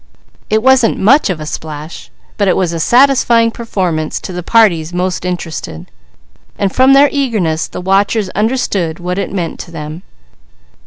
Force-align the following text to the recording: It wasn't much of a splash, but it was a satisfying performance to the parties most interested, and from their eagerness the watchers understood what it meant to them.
It 0.49 0.63
wasn't 0.63 0.97
much 0.97 1.29
of 1.29 1.39
a 1.39 1.45
splash, 1.45 2.09
but 2.35 2.47
it 2.47 2.57
was 2.57 2.73
a 2.73 2.79
satisfying 2.79 3.51
performance 3.51 4.19
to 4.21 4.33
the 4.33 4.41
parties 4.41 4.91
most 4.95 5.25
interested, 5.25 5.91
and 6.57 6.73
from 6.73 6.93
their 6.93 7.07
eagerness 7.11 7.67
the 7.67 7.81
watchers 7.81 8.29
understood 8.29 8.99
what 8.99 9.19
it 9.19 9.31
meant 9.31 9.59
to 9.59 9.69
them. 9.69 10.01